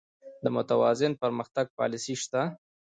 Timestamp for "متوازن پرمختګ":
0.55-1.65